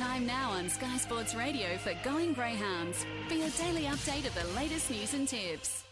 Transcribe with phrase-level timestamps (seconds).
[0.00, 4.46] time now on Sky Sports Radio for Going Greyhounds for your daily update of the
[4.56, 5.84] latest news and tips.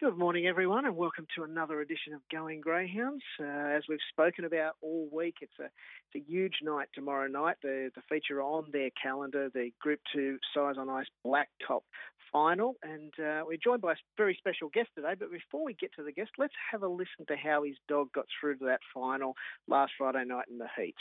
[0.00, 3.22] Good morning, everyone, and welcome to another edition of Going Greyhounds.
[3.40, 7.56] Uh, as we've spoken about all week, it's a it's a huge night tomorrow night.
[7.62, 11.84] The the feature on their calendar, the Group Two Size on Ice Blacktop
[12.30, 15.14] Final, and uh, we're joined by a very special guest today.
[15.18, 18.12] But before we get to the guest, let's have a listen to how his dog
[18.12, 19.36] got through to that final
[19.66, 21.00] last Friday night in the heats.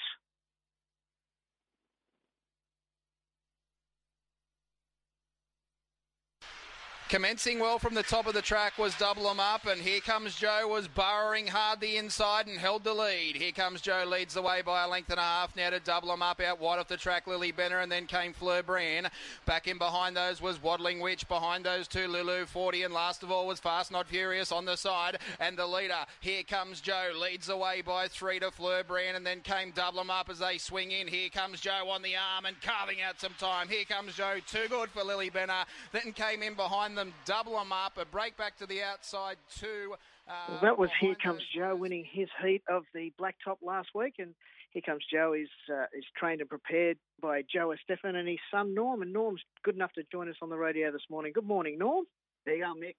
[7.07, 10.33] Commencing well from the top of the track was Double 'em Up, and here comes
[10.33, 13.35] Joe, was burrowing hard the inside and held the lead.
[13.35, 16.11] Here comes Joe, leads the way by a length and a half now to Double
[16.11, 19.11] 'em Up out wide off the track, Lily Benner, and then came Fleur Brand.
[19.45, 23.31] Back in behind those was Waddling Witch, behind those two Lulu 40, and last of
[23.31, 27.45] all was Fast Not Furious on the side, and the leader, here comes Joe, leads
[27.45, 30.57] the way by three to Fleur Brand, and then came Double 'em Up as they
[30.57, 31.07] swing in.
[31.07, 33.69] Here comes Joe on the arm and carving out some time.
[33.69, 37.71] Here comes Joe, too good for Lily Benner, then came in behind them, double them
[37.71, 39.95] up, a break back to the outside two.
[40.27, 44.15] Uh, well, that was Here Comes Joe winning his heat of the Blacktop last week,
[44.19, 44.33] and
[44.71, 48.73] Here Comes Joe is uh, is trained and prepared by Joe Estefan and his son
[48.73, 51.31] Norm, and Norm's good enough to join us on the radio this morning.
[51.33, 52.05] Good morning, Norm.
[52.45, 52.95] There you go, Mick.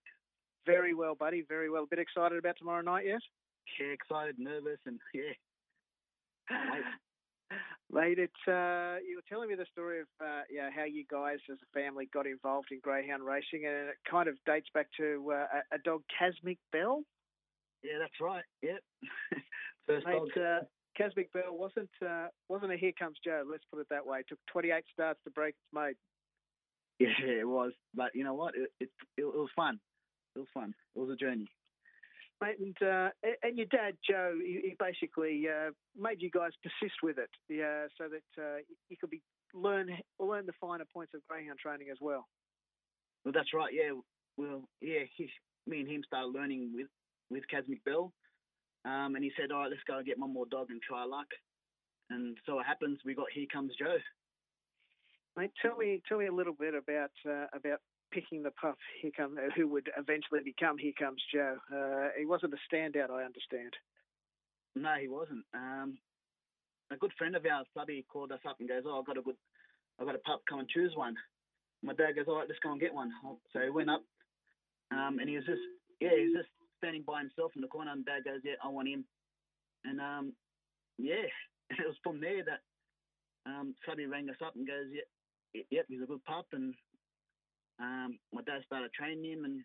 [0.66, 1.44] Very well, buddy.
[1.48, 1.84] Very well.
[1.84, 3.20] A bit excited about tomorrow night yet?
[3.80, 5.32] Yeah, excited, nervous, and yeah.
[7.92, 11.38] Mate, it's uh, you were telling me the story of uh, yeah how you guys
[11.50, 15.32] as a family got involved in greyhound racing, and it kind of dates back to
[15.32, 17.02] uh, a, dog, Casmic Bell.
[17.84, 18.42] Yeah, that's right.
[18.62, 18.80] Yep.
[19.86, 20.28] First Mate, dog.
[20.36, 20.64] Uh,
[20.96, 23.44] Casmic Bell wasn't uh, wasn't a Here Comes Joe.
[23.48, 24.20] Let's put it that way.
[24.20, 25.96] It took 28 starts to break its mate.
[26.98, 27.72] Yeah, it was.
[27.94, 28.54] But you know what?
[28.56, 29.78] It, it, it was fun.
[30.34, 30.74] It was fun.
[30.96, 31.48] It was a journey
[32.40, 32.58] mate.
[32.58, 33.10] And uh,
[33.42, 37.86] and your dad Joe, he, he basically uh, made you guys persist with it, yeah,
[37.98, 39.22] so that uh, you could be
[39.54, 42.26] learn learn the finer points of greyhound training as well.
[43.24, 43.72] Well, that's right.
[43.72, 43.92] Yeah.
[44.36, 45.04] Well, yeah.
[45.16, 45.28] He,
[45.66, 46.88] me and him started learning with
[47.30, 48.12] with Casmic Bell,
[48.84, 51.04] um, and he said, "All right, let's go and get one more dog and try
[51.04, 51.28] luck."
[52.10, 53.00] And so it happens.
[53.04, 53.98] We got Here Comes Joe.
[55.36, 57.80] Mate, tell me tell me a little bit about uh, about
[58.12, 61.56] picking the pup, here come uh, who would eventually become Here Comes Joe.
[61.72, 63.72] Uh, he wasn't a standout, I understand.
[64.74, 65.44] No, he wasn't.
[65.54, 65.98] Um,
[66.90, 69.22] a good friend of ours, Subby, called us up and goes, "Oh, I've got a
[69.22, 69.36] good,
[69.98, 70.42] I've got a pup.
[70.48, 71.16] Come and choose one."
[71.82, 73.10] My dad goes, "All right, let's go and get one."
[73.52, 74.02] So he went up,
[74.92, 75.62] um, and he was just,
[76.00, 77.92] yeah, he was just standing by himself in the corner.
[77.92, 79.04] And Dad goes, "Yeah, I want him."
[79.84, 80.32] And um,
[80.98, 81.26] yeah,
[81.70, 82.60] it was from there that
[83.46, 86.74] um, Subby rang us up and goes, "Yeah, yep, he's a good pup, and
[87.80, 89.62] um, my dad started training him and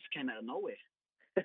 [0.00, 0.80] just came out of nowhere.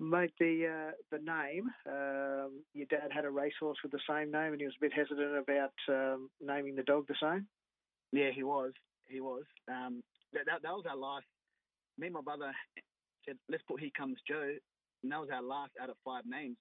[0.00, 1.70] Mate, the uh, the name.
[1.86, 4.92] Um, your dad had a racehorse with the same name, and he was a bit
[4.92, 7.46] hesitant about um, naming the dog the same.
[8.12, 8.72] Yeah, he was.
[9.06, 9.44] He was.
[9.68, 11.26] Um, that, that, that was our last.
[11.96, 12.52] Me and my brother
[13.24, 14.56] said, "Let's put Here Comes Joe,"
[15.02, 16.56] and that was our last out of five names.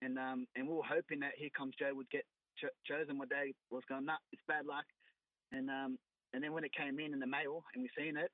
[0.00, 2.24] And um, and we were hoping that Here Comes Joe would get
[2.58, 3.18] ch- chosen.
[3.18, 4.86] My dad was going, "Nah, it's bad luck."
[5.52, 5.98] And um,
[6.32, 8.30] and then when it came in in the mail and we seen it,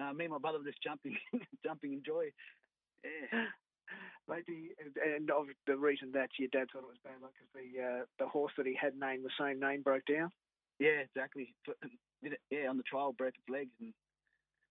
[0.00, 1.16] uh, me and my brother were just jumping,
[1.64, 2.30] jumping in joy.
[3.04, 3.46] Yeah.
[4.28, 7.82] Maybe, and of the reason that your dad thought it was bad luck is the
[7.82, 10.30] uh, the horse that he had named the same name broke down.
[10.78, 11.52] Yeah, exactly.
[12.50, 13.92] Yeah, on the trial broke its legs, and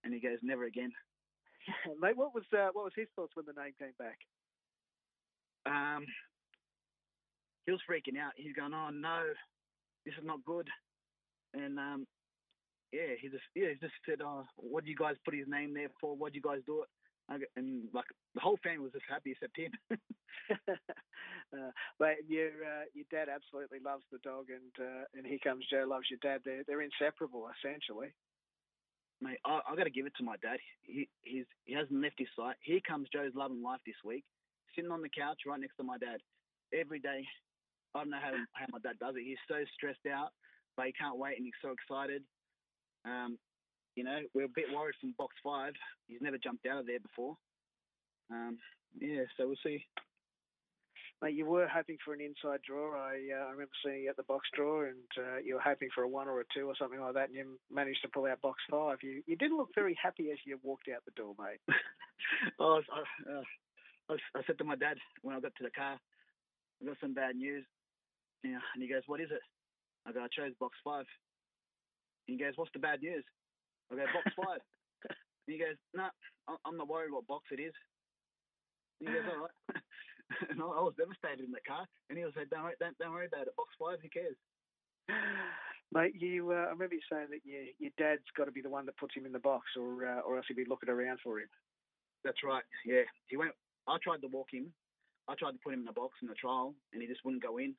[0.06, 0.92] and he goes never again.
[2.02, 4.18] Mate, what was uh, what was his thoughts when the name came back?
[5.66, 6.06] Um,
[7.66, 8.32] he was freaking out.
[8.36, 9.24] He's going, "Oh no,
[10.06, 10.70] this is not good,"
[11.54, 12.08] and um,
[12.92, 15.74] yeah, he just yeah, he just said, "Oh, what do you guys put his name
[15.74, 16.16] there for?
[16.16, 16.90] What do you guys do it?"
[17.56, 19.72] And like the whole family was just happy except him.
[21.54, 25.66] uh, but your uh, your dad absolutely loves the dog, and uh, and here comes
[25.70, 26.42] Joe loves your dad.
[26.44, 28.14] They're they're inseparable essentially.
[29.22, 30.58] Mate, I, I got to give it to my dad.
[30.84, 32.56] He he's he hasn't left his sight.
[32.62, 34.24] Here comes Joe's loving life this week,
[34.76, 36.20] sitting on the couch right next to my dad
[36.74, 37.26] every day.
[37.94, 39.26] I don't know how how my dad does it.
[39.26, 40.30] He's so stressed out,
[40.78, 42.24] but he can't wait, and he's so excited.
[43.06, 43.38] Um,
[43.96, 45.74] you know, we're a bit worried from box five.
[46.08, 47.36] He's never jumped out of there before.
[48.32, 48.58] Um,
[49.00, 49.86] yeah, so we'll see.
[51.22, 52.96] Mate, you were hoping for an inside draw.
[52.96, 55.90] I, uh, I remember seeing you at the box draw, and uh, you were hoping
[55.94, 58.26] for a one or a two or something like that, and you managed to pull
[58.26, 59.00] out box five.
[59.04, 61.60] You you didn't look very happy as you walked out the door, mate.
[62.60, 63.44] oh, I, uh,
[64.10, 66.00] I, I, said to my dad when I got to the car,
[66.82, 67.66] I got some bad news.
[68.44, 69.44] Yeah, and he goes, "What is it?"
[70.08, 71.06] I go, "I chose box five.
[72.34, 73.26] He goes, "What's the bad news?"
[73.92, 74.62] I go, "Box five.
[75.10, 76.10] and he goes, "No,
[76.48, 77.74] nah, I'm not worried what box it is."
[79.00, 79.58] And he goes, "All right."
[80.50, 81.86] and I was devastated in the car.
[82.10, 83.56] And he was like, "Don't worry, don't, don't worry about it.
[83.56, 84.38] Box five, who cares?"
[85.92, 86.52] Mate, you.
[86.52, 88.98] Uh, I remember you saying that your your dad's got to be the one that
[88.98, 91.50] puts him in the box, or uh, or else he'd be looking around for him.
[92.24, 92.64] That's right.
[92.86, 93.52] Yeah, he went.
[93.88, 94.72] I tried to walk him.
[95.28, 97.44] I tried to put him in the box in the trial, and he just wouldn't
[97.44, 97.74] go in.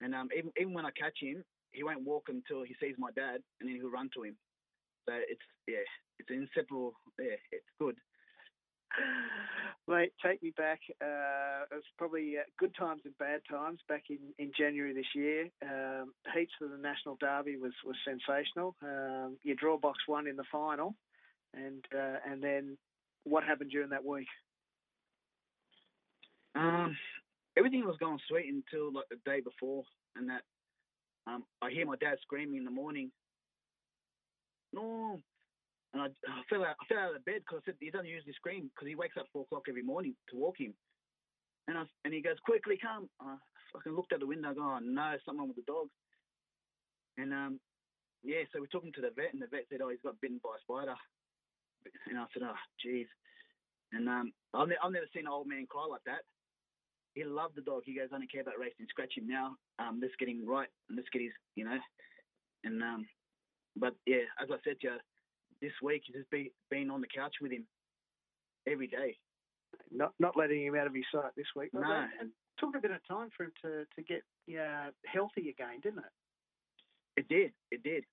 [0.00, 1.42] And um, even even when I catch him,
[1.72, 4.36] he won't walk until he sees my dad, and then he'll run to him.
[5.08, 5.84] So it's yeah,
[6.18, 6.92] it's inseparable.
[7.18, 7.96] Yeah, it's good.
[9.88, 10.80] Mate, take me back.
[11.02, 15.14] Uh, it was probably uh, good times and bad times back in, in January this
[15.14, 15.48] year.
[15.62, 18.76] Um, heats for the National Derby was, was sensational.
[18.82, 20.94] Um, you draw box one in the final,
[21.54, 22.76] and uh, and then
[23.24, 24.28] what happened during that week?
[26.54, 26.96] Um,
[27.56, 29.84] everything was going sweet until like the day before,
[30.16, 30.42] and that
[31.28, 33.10] um, I hear my dad screaming in the morning.
[34.72, 35.20] No,
[35.92, 36.76] and I, I fell out.
[36.80, 39.42] I fell out of bed because he doesn't usually scream because he wakes up four
[39.42, 40.74] o'clock every morning to walk him.
[41.68, 43.08] And I and he goes quickly, come.
[43.20, 43.36] I
[43.72, 44.54] fucking looked out the window.
[44.54, 45.88] Go, oh no, someone with the dog.
[47.16, 47.60] And um,
[48.22, 50.20] yeah, so we took him to the vet, and the vet said, oh, he's got
[50.20, 50.96] bitten by a spider.
[52.08, 53.06] And I said, oh, jeez.
[53.92, 56.26] And um, I've, ne- I've never seen an old man cry like that.
[57.14, 57.82] He loved the dog.
[57.84, 58.86] He goes, I don't care about racing.
[58.88, 59.56] Scratch him now.
[59.78, 61.78] Um, let's get him right, and let's get his, you know.
[62.64, 63.06] And um,
[63.76, 64.96] but yeah, as I said to you,
[65.60, 67.66] this week he's just be, been on the couch with him
[68.66, 69.16] every day.
[69.90, 71.70] Not not letting him out of his sight this week.
[71.72, 71.82] No.
[71.82, 75.80] And, and took a bit of time for him to, to get yeah, healthy again,
[75.82, 76.12] didn't it?
[77.16, 77.52] It did.
[77.70, 78.04] It did.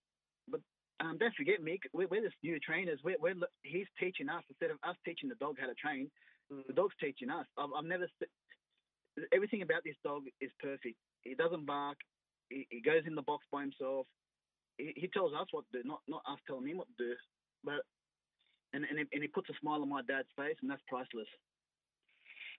[0.50, 0.62] But
[1.00, 3.00] um, don't forget, Mick, we're, we're just new trainers.
[3.04, 6.10] We're, we're he's teaching us instead of us teaching the dog how to train.
[6.52, 6.68] Mm.
[6.68, 7.46] The dog's teaching us.
[7.58, 8.08] I've, I've never.
[9.34, 10.98] Everything about this dog is perfect.
[11.24, 11.98] He doesn't bark.
[12.50, 14.08] He, he goes in the box by himself.
[14.78, 17.14] He, he tells us what to do, not not us telling him what to do.
[17.64, 17.82] But
[18.74, 21.30] and and and he puts a smile on my dad's face, and that's priceless.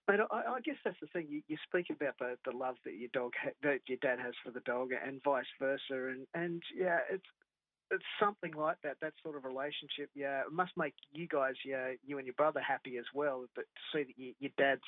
[0.06, 1.26] But I, I guess that's the thing.
[1.28, 4.34] You, you speak about the, the love that your dog ha- that your dad has
[4.44, 5.80] for the dog, and vice versa.
[5.90, 7.26] And, and yeah, it's
[7.90, 8.96] it's something like that.
[9.02, 10.10] That sort of relationship.
[10.14, 13.46] Yeah, it must make you guys, yeah, you and your brother happy as well.
[13.54, 14.82] But to see that you, your dad's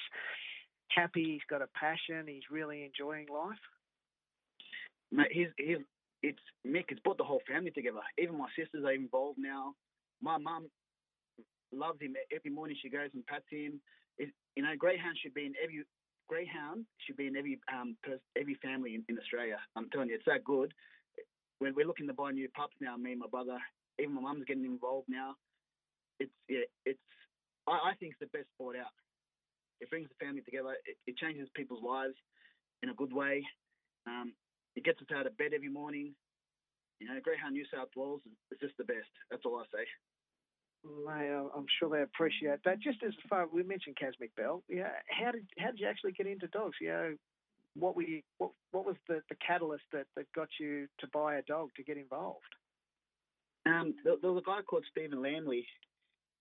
[0.95, 3.59] happy, he's got a passion, he's really enjoying life.
[5.11, 5.79] Mate, he's he's
[6.23, 6.85] it's Mick.
[6.89, 8.01] It's brought the whole family together.
[8.19, 9.75] Even my sisters are involved now.
[10.21, 10.69] My mum
[11.73, 12.15] loves him.
[12.35, 13.81] Every morning she goes and pats him.
[14.19, 15.85] It, you know, greyhound should be in every
[16.29, 19.59] greyhound should be in every um pers- every family in, in Australia.
[19.77, 20.75] I'm telling you, it's that good.
[21.61, 23.59] When we're looking to buy new pups now, me and my brother,
[23.99, 25.35] even my mum's getting involved now.
[26.21, 26.99] It's yeah, it's
[27.67, 28.93] I, I think it's the best sport out.
[29.81, 30.75] It brings the family together.
[30.87, 32.15] It, it changes people's lives
[32.83, 33.45] in a good way.
[34.07, 34.33] Um,
[34.77, 36.15] it gets us out of bed every morning.
[37.01, 39.11] You know, Greyhound New South Wales is, just the best.
[39.31, 39.87] That's all I say.
[40.85, 42.81] Mate, I- I'm sure they appreciate that.
[42.81, 46.27] Just as far we mentioned Casmic Bell, yeah, how did how did you actually get
[46.27, 46.77] into dogs?
[46.81, 47.15] You know,
[47.75, 51.37] what were you, what what was the, the catalyst that, that got you to buy
[51.37, 52.53] a dog to get involved?
[53.67, 55.65] Um, there, there was a guy called Stephen Lamley,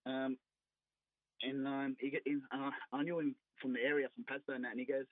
[0.06, 0.38] um,
[1.44, 2.18] and um, he,
[2.51, 5.06] uh, I knew him from the area, from Padstow and that, and he goes,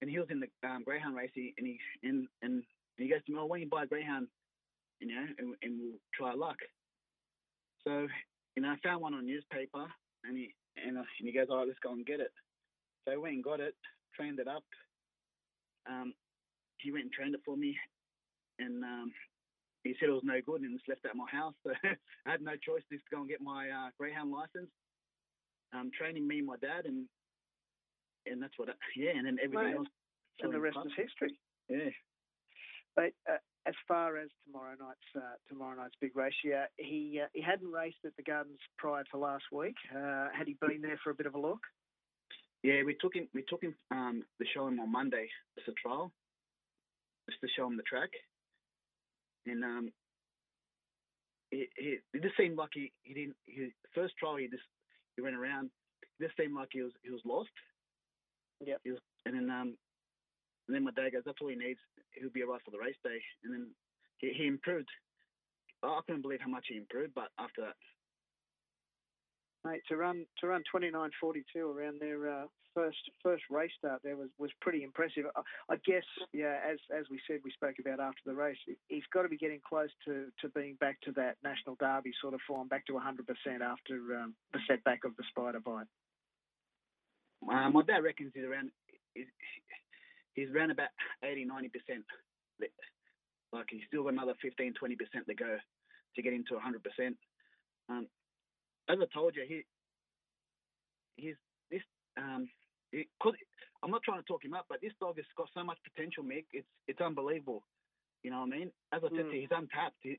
[0.00, 2.62] and he was in the um, greyhound race, and he and and
[2.96, 4.28] he goes to me, oh, don't you buy a greyhound,
[5.00, 6.56] you know, and, and we'll try luck.
[7.84, 8.06] So,
[8.56, 9.86] you know, I found one on newspaper,
[10.24, 12.32] and he and, uh, and he goes, all right, let's go and get it.
[13.04, 13.74] So I went and got it,
[14.14, 14.64] trained it up.
[15.88, 16.12] Um,
[16.78, 17.76] he went and trained it for me,
[18.58, 19.12] and um,
[19.84, 21.54] he said it was no good and just left at my house.
[21.64, 21.72] So
[22.26, 24.70] I had no choice just to go and get my uh, greyhound license.
[25.76, 27.06] Um, training me and my dad, and
[28.26, 28.68] and that's what.
[28.68, 29.88] I, yeah, and then everything else.
[30.40, 31.38] And the rest is history.
[31.68, 31.90] Yeah.
[32.94, 37.26] But uh, as far as tomorrow night's uh, tomorrow night's big race, yeah, he uh,
[37.32, 39.76] he hadn't raced at the Gardens prior to last week.
[39.94, 41.60] Uh, had he been there for a bit of a look?
[42.62, 43.28] Yeah, we took him.
[43.34, 45.28] We took him um, to show him on Monday
[45.58, 46.12] as a trial,
[47.28, 48.10] just to show him the track.
[49.46, 49.92] And um,
[51.50, 53.36] he, he, it just seemed like he, he didn't.
[53.44, 54.62] He, first trial, he just
[55.16, 55.70] he went around.
[56.20, 57.50] Just seemed like he was he was lost.
[58.64, 58.76] Yeah.
[58.84, 59.76] He was, and then um,
[60.68, 61.80] and then my dad goes, "That's all he needs.
[62.12, 63.66] He'll be alright for the race day." And then
[64.18, 64.88] he, he improved.
[65.82, 67.12] I couldn't believe how much he improved.
[67.14, 67.76] But after that,
[69.66, 73.72] Mate, to run to run twenty nine forty two around their uh, first first race
[73.76, 75.24] start there was, was pretty impressive.
[75.34, 75.40] I,
[75.72, 79.06] I guess, yeah, as as we said, we spoke about after the race, he- he's
[79.12, 82.40] got to be getting close to, to being back to that national derby sort of
[82.46, 85.86] form, back to hundred percent after um, the setback of the spider bite.
[87.50, 88.70] Uh, my dad reckons he's around
[89.14, 89.26] he's,
[90.34, 90.88] he's around about
[91.24, 92.04] 80, 90 percent.
[93.52, 95.56] Like he's still got another 15, 20 percent to go
[96.14, 97.16] to get into 100 percent.
[97.88, 98.06] Um,
[98.88, 99.64] as I told you, he
[101.16, 101.36] he's
[101.70, 101.82] this
[102.16, 102.48] um.
[102.92, 103.34] It, cause
[103.82, 106.22] I'm not trying to talk him up, but this dog has got so much potential,
[106.22, 106.46] Mick.
[106.52, 107.62] It's it's unbelievable.
[108.22, 108.70] You know what I mean?
[108.92, 109.30] As I said Mm.
[109.30, 109.96] to you, he's untapped.
[110.02, 110.18] He,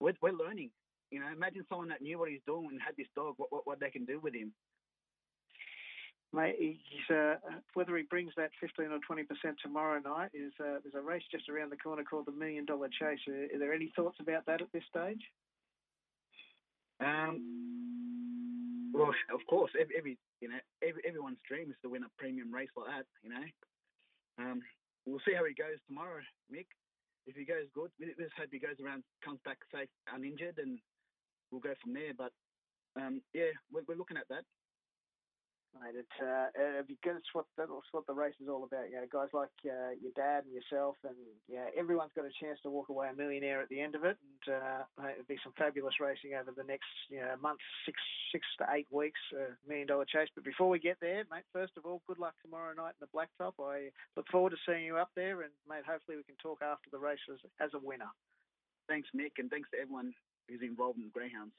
[0.00, 0.70] we're, we're learning.
[1.10, 3.66] You know, imagine someone that knew what he's doing and had this dog, what, what,
[3.66, 4.52] what they can do with him.
[6.32, 7.36] Mate, he's, uh,
[7.74, 9.24] whether he brings that 15 or 20%
[9.62, 12.88] tomorrow night is uh, there's a race just around the corner called the Million Dollar
[12.88, 13.20] Chase.
[13.28, 15.22] Are, are there any thoughts about that at this stage?
[17.00, 22.12] Um, well, of course, every, every you know, every, everyone's dream is to win a
[22.18, 23.06] premium race like that.
[23.22, 23.46] You know,
[24.38, 24.62] um,
[25.04, 26.20] we'll see how he goes tomorrow,
[26.52, 26.66] Mick.
[27.26, 30.78] If he goes good, we- let's hope he goes around, comes back safe, uninjured, and
[31.50, 32.14] we'll go from there.
[32.16, 32.32] But
[32.96, 34.44] um, yeah, we're, we're looking at that.
[35.76, 37.16] Mate, it's uh, it'd be good.
[37.16, 38.88] It's what that's what the race is all about.
[38.88, 41.16] You know, guys like uh, your dad and yourself, and
[41.48, 44.16] yeah, everyone's got a chance to walk away a millionaire at the end of it.
[44.16, 48.00] And uh, mate, it'd be some fabulous racing over the next you know month, six
[48.32, 50.32] six to eight weeks, uh, million dollar chase.
[50.34, 53.12] But before we get there, mate, first of all, good luck tomorrow night in the
[53.12, 53.60] Blacktop.
[53.60, 56.88] I look forward to seeing you up there, and mate, hopefully we can talk after
[56.90, 58.08] the race as, as a winner.
[58.88, 60.14] Thanks, Mick, and thanks to everyone
[60.48, 61.52] who's involved in the greyhounds.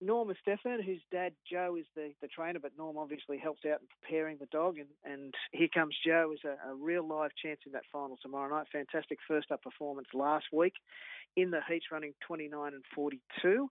[0.00, 3.86] Norm Stefan, whose dad Joe is the, the trainer, but Norm obviously helps out in
[4.00, 4.76] preparing the dog.
[4.78, 8.54] And, and here comes Joe as a, a real live chance in that final tomorrow
[8.54, 8.66] night.
[8.72, 10.74] Fantastic first up performance last week
[11.36, 13.68] in the heats, running 29 and 42.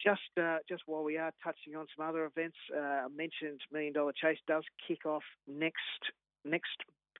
[0.00, 3.94] Just uh, just while we are touching on some other events, uh, I mentioned Million
[3.94, 6.12] Dollar Chase does kick off next
[6.44, 6.76] next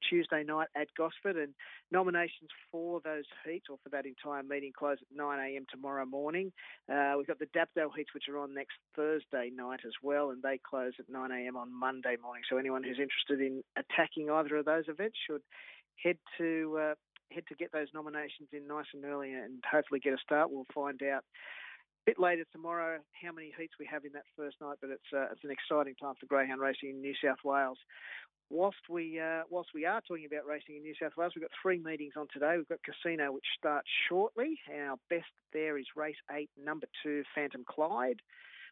[0.08, 1.54] Tuesday night at Gosford, and
[1.90, 5.66] nominations for those heats or for that entire meeting close at 9 a.m.
[5.70, 6.52] tomorrow morning.
[6.92, 10.42] Uh, we've got the Dapdale heats, which are on next Thursday night as well, and
[10.42, 11.56] they close at 9 a.m.
[11.56, 12.42] on Monday morning.
[12.48, 15.42] So anyone who's interested in attacking either of those events should
[16.02, 16.94] head to uh,
[17.32, 20.50] head to get those nominations in nice and early, and hopefully get a start.
[20.50, 21.22] We'll find out.
[21.22, 25.10] a Bit later tomorrow, how many heats we have in that first night, but it's
[25.12, 27.78] uh, it's an exciting time for greyhound racing in New South Wales
[28.50, 31.50] whilst we uh, whilst we are talking about racing in New South Wales, we've got
[31.62, 32.54] three meetings on today.
[32.56, 34.58] We've got Casino, which starts shortly.
[34.72, 38.20] Our best there is race eight, number two, Phantom Clyde.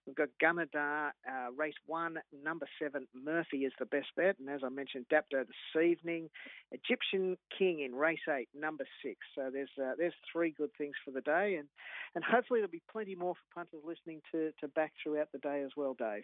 [0.07, 4.37] We've got Gunnedah, uh, race one, number seven, Murphy is the best bet.
[4.39, 6.31] And as I mentioned, Dapto this evening.
[6.71, 9.19] Egyptian King in race eight, number six.
[9.35, 11.57] So there's uh, there's three good things for the day.
[11.59, 11.67] And,
[12.15, 15.63] and hopefully there'll be plenty more for punters listening to, to back throughout the day
[15.65, 16.23] as well, Dave.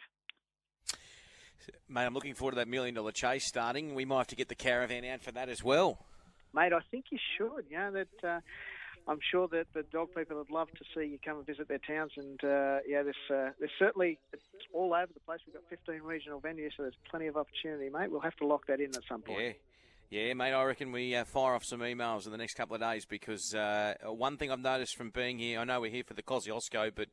[1.88, 3.94] Mate, I'm looking forward to that million dollar chase starting.
[3.94, 6.04] We might have to get the caravan out for that as well.
[6.54, 7.64] Mate, I think you should.
[7.70, 8.40] You know that uh,
[9.08, 11.78] I'm sure that the dog people would love to see you come and visit their
[11.78, 12.12] towns.
[12.16, 14.42] And uh, yeah, there's uh, there's certainly it's
[14.72, 15.40] all over the place.
[15.46, 18.10] We've got 15 regional venues, so there's plenty of opportunity, mate.
[18.10, 19.40] We'll have to lock that in at some point.
[19.40, 19.52] Yeah.
[20.10, 22.82] Yeah, mate, I reckon we uh, fire off some emails in the next couple of
[22.82, 26.12] days because uh, one thing I've noticed from being here, I know we're here for
[26.12, 27.08] the Kosciuszko, but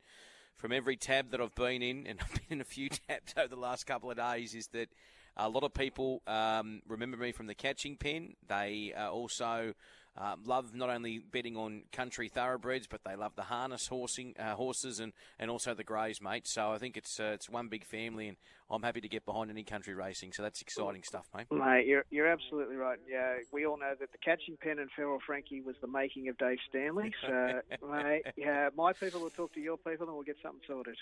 [0.56, 3.48] from every tab that I've been in, and I've been in a few tabs over
[3.48, 4.88] the last couple of days, is that
[5.36, 8.34] a lot of people um, remember me from the catching pen.
[8.48, 9.74] They uh, also
[10.16, 14.54] uh, love not only betting on country thoroughbreds, but they love the harness horsing, uh,
[14.54, 16.46] horses and, and also the greys, mate.
[16.46, 18.36] So I think it's uh, it's one big family, and
[18.70, 20.32] I'm happy to get behind any country racing.
[20.32, 21.46] So that's exciting stuff, mate.
[21.50, 22.98] Mate, you're you're absolutely right.
[23.08, 26.36] Yeah, we all know that the catching pen and Feral Frankie was the making of
[26.38, 27.12] Dave Stanley.
[27.26, 30.96] So, mate, yeah, my people will talk to your people, and we'll get something sorted.